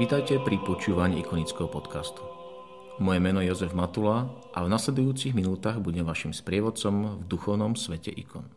[0.00, 2.24] Vítajte pri počúvaní ikonického podcastu.
[3.04, 8.08] Moje meno je Jozef Matula a v nasledujúcich minútach budem vašim sprievodcom v duchovnom svete
[8.08, 8.48] ikon.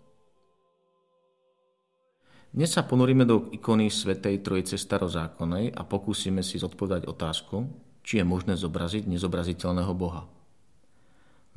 [2.56, 7.68] Dnes sa ponuríme do ikony Svetej Trojice starozákonnej a pokúsime si zodpovedať otázku,
[8.08, 10.24] či je možné zobraziť nezobraziteľného Boha.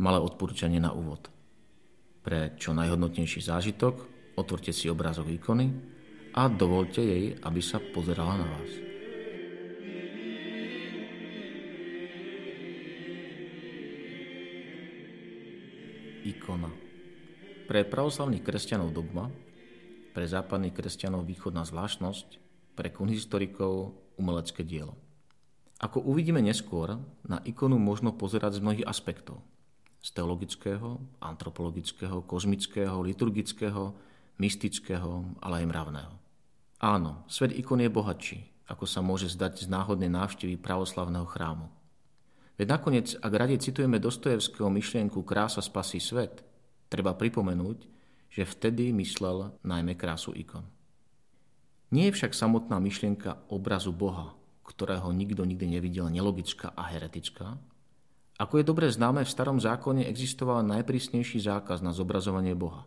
[0.02, 1.30] Malé odporúčanie na úvod.
[2.26, 4.02] Pre čo najhodnotnejší zážitok
[4.34, 5.70] otvorte si obrázok ikony
[6.34, 8.85] a dovolte jej, aby sa pozerala na vás.
[16.26, 16.74] Ikona.
[17.70, 19.30] Pre pravoslavných kresťanov dogma,
[20.10, 22.42] pre západných kresťanov východná zvláštnosť,
[22.74, 24.98] pre kunhistorikov umelecké dielo.
[25.78, 29.44] Ako uvidíme neskôr, na ikonu možno pozerať z mnohých aspektov.
[30.00, 33.92] Z teologického, antropologického, kozmického, liturgického,
[34.40, 36.14] mystického, ale aj mravného.
[36.80, 38.38] Áno, svet ikon je bohatší,
[38.68, 41.66] ako sa môže zdať z náhodnej návštevy pravoslavného chrámu.
[42.56, 46.40] Veď nakoniec, ak rade citujeme Dostojevského myšlienku Krása spasí svet,
[46.88, 47.78] treba pripomenúť,
[48.32, 50.64] že vtedy myslel najmä krásu ikon.
[51.92, 54.32] Nie je však samotná myšlienka obrazu Boha,
[54.64, 57.60] ktorého nikto nikdy nevidel, nelogická a heretická.
[58.36, 62.84] Ako je dobre známe, v starom zákone existoval najprísnejší zákaz na zobrazovanie Boha.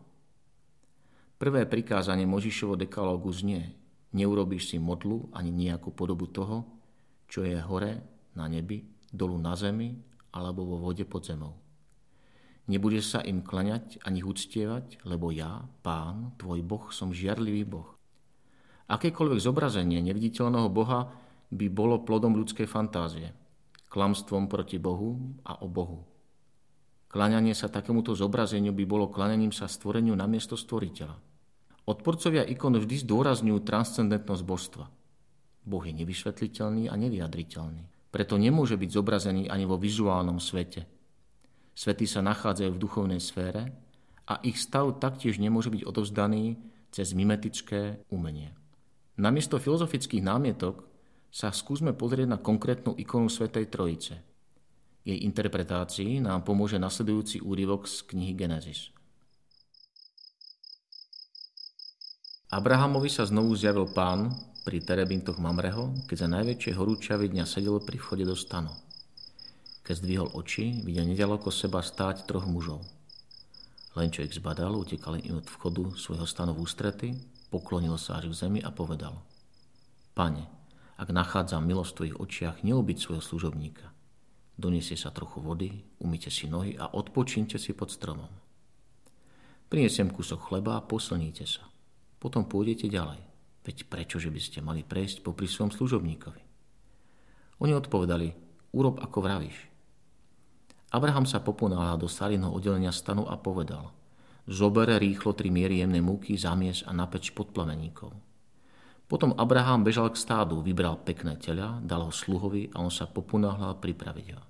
[1.40, 3.74] Prvé prikázanie Možišovo dekalógu znie
[4.10, 6.66] Neurobíš si modlu ani nejakú podobu toho,
[7.30, 8.02] čo je hore
[8.34, 9.98] na nebi dolu na zemi
[10.30, 11.58] alebo vo vode pod zemou.
[12.70, 17.98] Nebude sa im klaňať ani uctievať, lebo ja, pán, tvoj boh, som žiarlivý boh.
[18.86, 21.10] Akékoľvek zobrazenie neviditeľného boha
[21.50, 23.34] by bolo plodom ľudskej fantázie,
[23.90, 26.06] klamstvom proti bohu a o bohu.
[27.10, 31.18] Klaňanie sa takémuto zobrazeniu by bolo klaňaním sa stvoreniu na miesto stvoriteľa.
[31.90, 34.86] Odporcovia ikon vždy zdôrazňujú transcendentnosť božstva.
[35.66, 37.89] Boh je nevysvetliteľný a nevyjadriteľný.
[38.10, 40.86] Preto nemôže byť zobrazený ani vo vizuálnom svete.
[41.74, 43.70] Svety sa nachádzajú v duchovnej sfére
[44.26, 46.58] a ich stav taktiež nemôže byť odovzdaný
[46.90, 48.52] cez mimetické umenie.
[49.16, 50.82] Namiesto filozofických námietok
[51.30, 54.14] sa skúsme pozrieť na konkrétnu ikonu Svetej Trojice.
[55.06, 58.90] Jej interpretácii nám pomôže nasledujúci úryvok z knihy Genesis.
[62.50, 64.34] Abrahamovi sa znovu zjavil pán,
[64.66, 68.74] pri terebintoch Mamreho, keď za najväčšie horúčavy dňa sedel pri vchode do stanu.
[69.86, 72.82] Keď zdvihol oči, videl nedaleko seba stáť troch mužov.
[73.94, 77.08] Len čo ich zbadal, utekal im od vchodu svojho stanu v ústrety,
[77.54, 79.14] poklonil sa až k zemi a povedal
[80.18, 80.44] Pane,
[80.98, 83.94] ak nachádzam milosť v tvojich očiach, neobyť svojho služobníka.
[84.58, 88.30] Doniesie sa trochu vody, umite si nohy a odpočínte si pod stromom.
[89.70, 91.69] Prinesiem kúsok chleba a posilníte sa.
[92.20, 93.18] Potom pôjdete ďalej.
[93.64, 96.42] Veď prečo, že by ste mali prejsť popri svojom služobníkovi?
[97.60, 98.28] Oni odpovedali,
[98.76, 99.56] urob ako vravíš.
[100.92, 103.94] Abraham sa poponáhľal do starinného oddelenia stanu a povedal,
[104.44, 108.10] zobere rýchlo tri miery jemnej múky, zamies a napeč pod plameníkov.
[109.06, 113.82] Potom Abraham bežal k stádu, vybral pekné tela, dal ho sluhovi a on sa poponáhľal
[113.82, 114.42] pripraviť ho.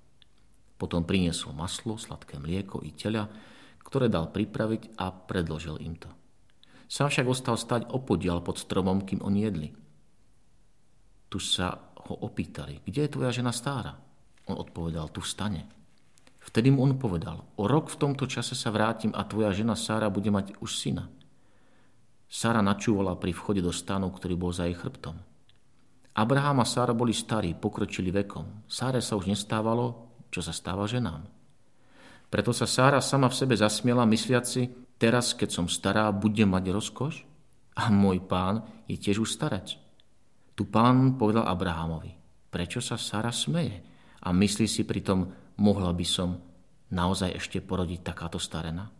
[0.77, 3.29] Potom priniesol maslo, sladké mlieko i tela,
[3.81, 6.09] ktoré dal pripraviť a predložil im to.
[6.91, 9.69] Sám však ostal stať opodial pod stromom, kým oni jedli.
[11.31, 13.95] Tu sa ho opýtali, kde je tvoja žena stára?
[14.51, 15.71] On odpovedal, tu stane.
[16.43, 20.11] Vtedy mu on povedal, o rok v tomto čase sa vrátim a tvoja žena Sára
[20.11, 21.07] bude mať už syna.
[22.27, 25.15] Sára načúvala pri vchode do stanu, ktorý bol za jej chrbtom.
[26.11, 28.67] Abraham a Sára boli starí, pokročili vekom.
[28.67, 31.23] Sáre sa už nestávalo, čo sa stáva ženám.
[32.27, 37.25] Preto sa Sára sama v sebe zasmiela, mysliaci, Teraz, keď som stará, budem mať rozkoš?
[37.73, 39.73] A môj pán je tiež už starec.
[40.53, 42.13] Tu pán povedal Abrahamovi,
[42.53, 43.81] prečo sa Sara smeje?
[44.21, 46.37] A myslí si pritom, mohla by som
[46.93, 48.93] naozaj ešte porodiť takáto starena?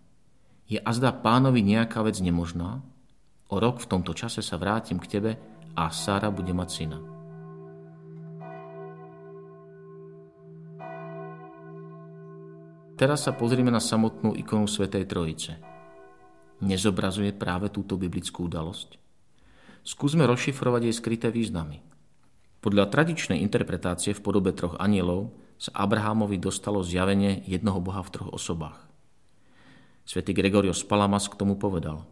[0.65, 2.81] Je azda pánovi nejaká vec nemožná?
[3.53, 5.31] O rok v tomto čase sa vrátim k tebe
[5.77, 6.98] a Sara bude mať syna.
[12.98, 15.53] Teraz sa pozrime na samotnú ikonu Svetej Trojice–
[16.62, 19.02] nezobrazuje práve túto biblickú udalosť?
[19.81, 21.81] skúsme rozšifrovať jej skryté významy.
[22.62, 28.30] Podľa tradičnej interpretácie v podobe troch anielov sa Abrahamovi dostalo zjavenie jednoho Boha v troch
[28.30, 28.78] osobách.
[30.06, 32.06] Svetý Gregorios Palamas k tomu povedal.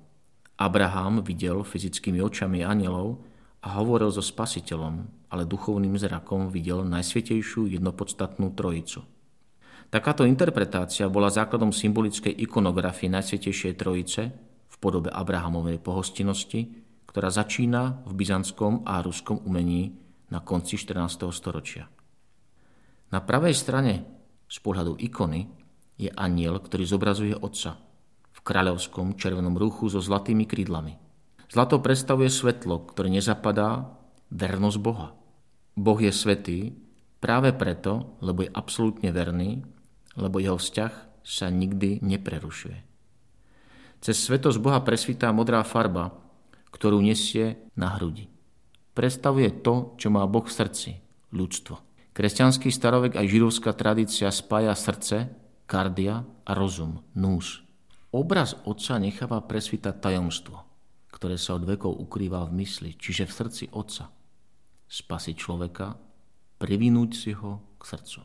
[0.57, 3.21] Abraham videl fyzickými očami anielov
[3.65, 9.05] a hovoril so spasiteľom, ale duchovným zrakom videl najsvetejšiu jednopodstatnú trojicu.
[9.89, 14.21] Takáto interpretácia bola základom symbolickej ikonografie Najsvetejšej Trojice
[14.69, 16.77] v podobe Abrahamovej pohostinnosti,
[17.09, 19.97] ktorá začína v byzantskom a ruskom umení
[20.29, 21.33] na konci 14.
[21.33, 21.89] storočia.
[23.09, 23.93] Na pravej strane
[24.45, 25.49] z pohľadu ikony
[25.97, 27.81] je aniel, ktorý zobrazuje otca
[28.29, 31.01] v kráľovskom červenom ruchu so zlatými krídlami.
[31.49, 33.89] Zlato predstavuje svetlo, ktoré nezapadá,
[34.29, 35.17] vernosť Boha.
[35.73, 36.77] Boh je svetý
[37.17, 39.65] práve preto, lebo je absolútne verný,
[40.19, 42.77] lebo jeho vzťah sa nikdy neprerušuje.
[43.99, 46.15] Cez svetosť Boha presvítá modrá farba,
[46.71, 48.29] ktorú nesie na hrudi
[48.99, 50.91] predstavuje to, čo má Boh v srdci,
[51.31, 51.79] ľudstvo.
[52.11, 55.31] Kresťanský starovek aj židovská tradícia spája srdce,
[55.63, 57.63] kardia a rozum, nús.
[58.11, 60.67] Obraz otca necháva presvítať tajomstvo,
[61.15, 64.11] ktoré sa od vekov ukrýva v mysli, čiže v srdci otca.
[64.91, 65.95] Spasiť človeka,
[66.59, 68.19] privinúť si ho k srdcu.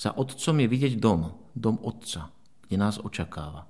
[0.00, 2.32] Za otcom je vidieť dom, dom otca,
[2.64, 3.68] kde nás očakáva.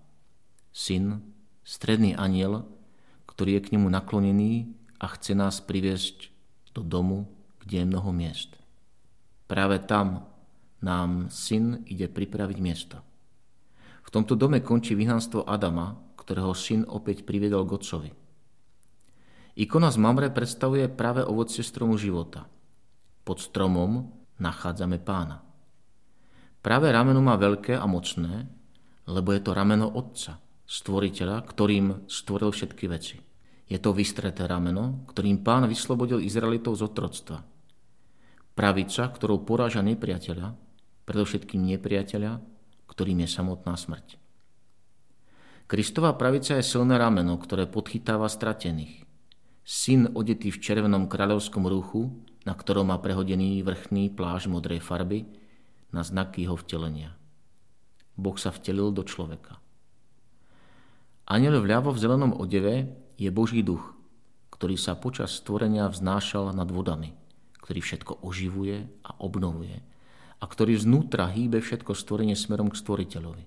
[0.71, 1.27] Syn,
[1.67, 2.71] stredný aniel,
[3.27, 4.71] ktorý je k nemu naklonený
[5.03, 6.31] a chce nás priviesť
[6.71, 7.27] do domu,
[7.67, 8.55] kde je mnoho miest.
[9.51, 10.31] Práve tam
[10.79, 13.03] nám syn ide pripraviť miesto.
[14.07, 18.11] V tomto dome končí vyhnanstvo Adama, ktorého syn opäť priviedol k otcovi.
[19.59, 22.47] Ikona z Mamre predstavuje práve ovocie stromu života.
[23.27, 25.50] Pod stromom nachádzame pána.
[26.61, 28.45] Práve rameno má veľké a mocné,
[29.09, 30.37] lebo je to rameno Otca,
[30.69, 33.17] stvoriteľa, ktorým stvoril všetky veci.
[33.65, 37.39] Je to vystreté rameno, ktorým pán vyslobodil Izraelitov z otroctva.
[38.53, 40.53] Pravica, ktorou poráža nepriateľa,
[41.09, 42.45] predovšetkým nepriateľa,
[42.93, 44.21] ktorým je samotná smrť.
[45.71, 49.07] Kristová pravica je silné rameno, ktoré podchytáva stratených.
[49.63, 52.11] Syn odetý v červenom kráľovskom ruchu,
[52.43, 55.31] na ktorom má prehodený vrchný pláž modrej farby,
[55.91, 57.15] na znaky jeho vtelenia.
[58.15, 59.59] Boh sa vtelil do človeka.
[61.31, 63.95] Aniel vľavo v zelenom odeve je Boží duch,
[64.51, 67.15] ktorý sa počas stvorenia vznášal nad vodami,
[67.63, 69.79] ktorý všetko oživuje a obnovuje
[70.41, 73.45] a ktorý znútra hýbe všetko stvorenie smerom k stvoriteľovi.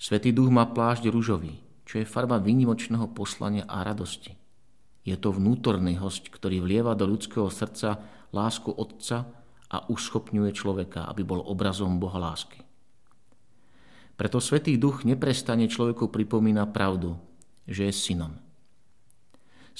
[0.00, 4.38] Svetý duch má plášť ružový, čo je farba výnimočného poslania a radosti.
[5.04, 7.98] Je to vnútorný host, ktorý vlieva do ľudského srdca
[8.30, 9.26] lásku Otca
[9.70, 12.66] a uschopňuje človeka, aby bol obrazom Boha lásky.
[14.18, 17.16] Preto Svetý Duch neprestane človeku pripomína pravdu,
[17.64, 18.36] že je synom.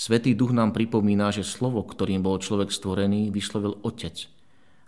[0.00, 4.32] Svetý duch nám pripomína, že slovo, ktorým bol človek stvorený, vyslovil Otec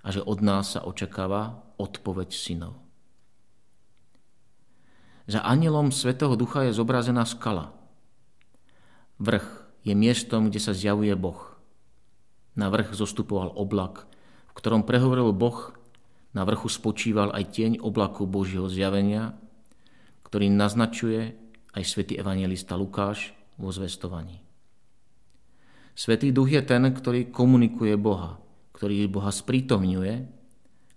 [0.00, 2.80] a že od nás sa očakáva odpoveď synov.
[5.28, 7.76] Za anielom Svetého Ducha je zobrazená skala.
[9.22, 9.46] Vrch
[9.86, 11.60] je miestom, kde sa zjavuje Boh.
[12.56, 14.08] Na vrch zostupoval oblak,
[14.52, 15.72] v ktorom prehovoril Boh,
[16.36, 19.36] na vrchu spočíval aj tieň oblaku Božieho zjavenia,
[20.28, 21.36] ktorý naznačuje,
[21.72, 24.44] aj svätý evangelista Lukáš vo zvestovaní.
[25.92, 28.40] Svetý duch je ten, ktorý komunikuje Boha,
[28.76, 30.24] ktorý Boha sprítomňuje,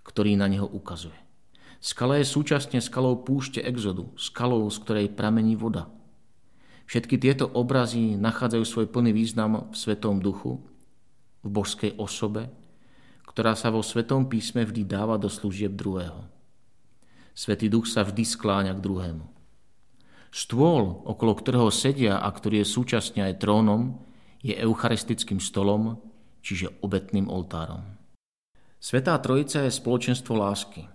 [0.03, 1.15] ktorý na neho ukazuje.
[1.83, 5.91] Skala je súčasne skalou púšte exodu, skalou, z ktorej pramení voda.
[6.87, 10.63] Všetky tieto obrazy nachádzajú svoj plný význam v Svetom duchu,
[11.43, 12.49] v božskej osobe,
[13.25, 16.25] ktorá sa vo Svetom písme vždy dáva do služieb druhého.
[17.35, 19.25] Svetý duch sa vždy skláňa k druhému.
[20.31, 24.03] Stôl, okolo ktorého sedia a ktorý je súčasne aj trónom,
[24.39, 25.99] je eucharistickým stolom,
[26.43, 27.83] čiže obetným oltárom.
[28.77, 30.85] Svetá Trojica je spoločenstvo lásky,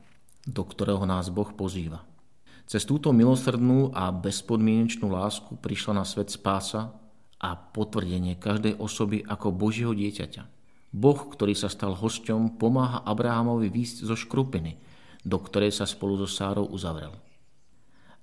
[0.46, 2.06] do ktorého nás Boh pozýva.
[2.70, 6.94] Cez túto milosrdnú a bezpodmienečnú lásku prišla na svet spása
[7.42, 10.59] a potvrdenie každej osoby ako Božieho dieťaťa.
[10.90, 14.74] Boh, ktorý sa stal hosťom, pomáha Abrahamovi výjsť zo škrupiny,
[15.22, 17.14] do ktorej sa spolu so Sárou uzavrel.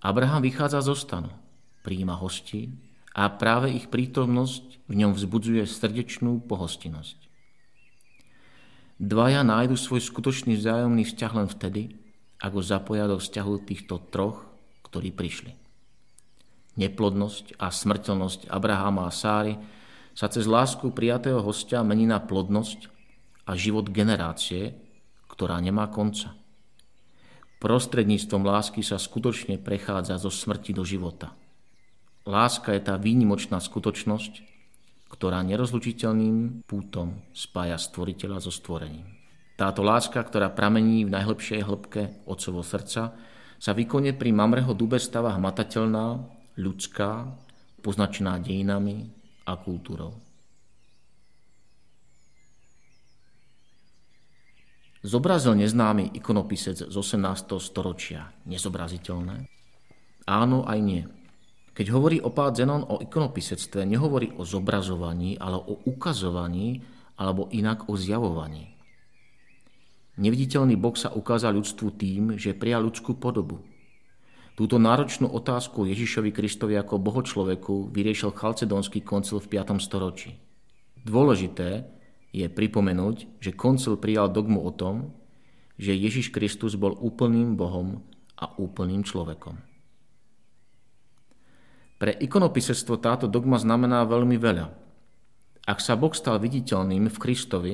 [0.03, 1.31] Abraham vychádza zo stanu,
[1.81, 2.75] príjima hostí
[3.15, 7.17] a práve ich prítomnosť v ňom vzbudzuje srdečnú pohostinnosť.
[8.97, 11.95] Dvaja nájdu svoj skutočný vzájomný vzťah len vtedy,
[12.41, 14.45] ako zapoja do vzťahu týchto troch,
[14.89, 15.53] ktorí prišli.
[16.77, 19.57] Neplodnosť a smrteľnosť Abrahama a Sáry
[20.17, 22.89] sa cez lásku prijatého hostia mení na plodnosť
[23.45, 24.73] a život generácie,
[25.29, 26.33] ktorá nemá konca.
[27.61, 31.37] Prostredníctvom lásky sa skutočne prechádza zo smrti do života.
[32.25, 34.41] Láska je tá výnimočná skutočnosť,
[35.13, 39.05] ktorá nerozlučiteľným pútom spája stvoriteľa so stvorením.
[39.53, 43.13] Táto láska, ktorá pramení v najhlbšej hĺbke otcovo srdca,
[43.57, 46.25] sa výkonne pri Mamreho dube stáva hmatateľná,
[46.57, 47.25] ľudská,
[47.81, 49.16] poznačená dejinami
[49.47, 50.11] a kultúrou.
[55.07, 57.55] Zobrazil neznámy ikonopisec z 18.
[57.63, 59.47] storočia nezobraziteľné?
[60.27, 61.07] Áno aj nie.
[61.71, 66.83] Keď hovorí opát Zenon o ikonopisectve, nehovorí o zobrazovaní, ale o ukazovaní
[67.15, 68.75] alebo inak o zjavovaní.
[70.17, 73.61] Neviditeľný Boh sa ukázal ľudstvu tým, že prijal ľudskú podobu.
[74.57, 79.77] Túto náročnú otázku Ježišovi Kristovi ako bohočloveku vyriešil Chalcedonský koncil v 5.
[79.77, 80.33] storočí.
[81.05, 81.85] Dôležité
[82.33, 85.13] je pripomenúť, že koncil prijal dogmu o tom,
[85.77, 88.01] že Ježiš Kristus bol úplným Bohom
[88.33, 89.61] a úplným človekom.
[92.01, 94.73] Pre ikonopisectvo táto dogma znamená veľmi veľa.
[95.69, 97.73] Ak sa Boh stal viditeľným v Kristovi,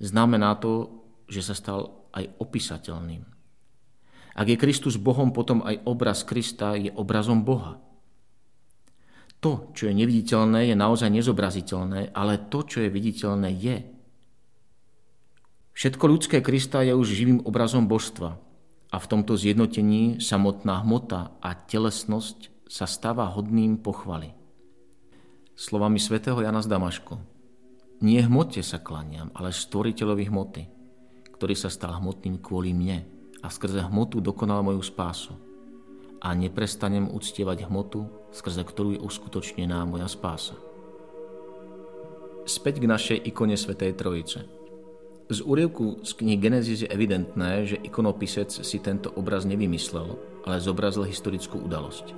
[0.00, 0.96] znamená to,
[1.28, 3.35] že sa stal aj opísateľným.
[4.36, 7.80] Ak je Kristus Bohom, potom aj obraz Krista je obrazom Boha.
[9.40, 13.76] To, čo je neviditeľné, je naozaj nezobraziteľné, ale to, čo je viditeľné, je.
[15.72, 18.36] Všetko ľudské Krista je už živým obrazom božstva
[18.92, 24.36] a v tomto zjednotení samotná hmota a telesnosť sa stáva hodným pochvaly.
[25.56, 27.16] Slovami svätého Jana z Damašku.
[28.04, 30.62] Nie hmote sa klaniam, ale stvoriteľovi hmoty,
[31.32, 33.15] ktorý sa stal hmotným kvôli mne
[33.46, 35.38] a skrze hmotu dokonal moju spásu.
[36.18, 40.58] A neprestanem uctievať hmotu, skrze ktorú je uskutočnená moja spása.
[42.42, 44.50] Späť k našej ikone Svetej Trojice.
[45.30, 51.06] Z úrievku z knihy Genesis je evidentné, že ikonopisec si tento obraz nevymyslel, ale zobrazil
[51.06, 52.14] historickú udalosť.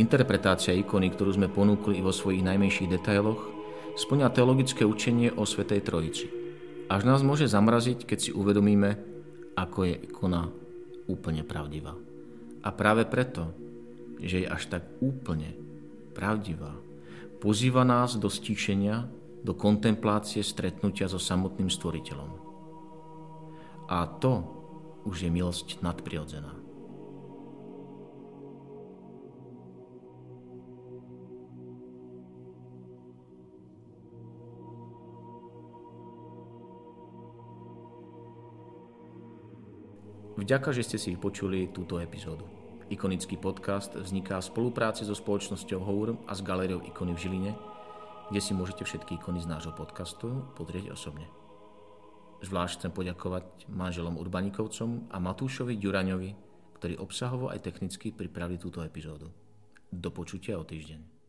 [0.00, 3.44] Interpretácia ikony, ktorú sme ponúkli vo svojich najmenších detailoch,
[3.96, 6.32] splňa teologické učenie o Svetej Trojici.
[6.88, 9.19] Až nás môže zamraziť, keď si uvedomíme,
[9.56, 10.50] ako je ikona
[11.10, 11.96] úplne pravdivá.
[12.60, 13.50] A práve preto,
[14.20, 15.56] že je až tak úplne
[16.12, 16.76] pravdivá,
[17.40, 19.08] pozýva nás do stíšenia,
[19.40, 22.30] do kontemplácie stretnutia so samotným stvoriteľom.
[23.88, 24.44] A to
[25.08, 26.52] už je milosť nadprirodzená.
[40.40, 42.48] Vďaka, že ste si počuli túto epizódu.
[42.88, 47.52] Ikonický podcast vzniká v spolupráci so spoločnosťou Hour a s galériou Ikony v Žiline,
[48.32, 51.28] kde si môžete všetky ikony z nášho podcastu pozrieť osobne.
[52.40, 56.30] Zvlášť chcem poďakovať manželom Urbanikovcom a Matúšovi Ďuraňovi,
[56.80, 59.28] ktorí obsahovo aj technicky pripravili túto epizódu.
[59.92, 61.19] Do počutia o týždeň.